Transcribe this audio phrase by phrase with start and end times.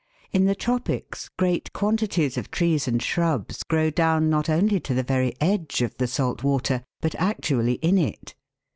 [0.31, 5.03] In the tropics great quantities of trees and shrubs grow down not only to the
[5.03, 8.33] very edge of the salt water, but actually in it.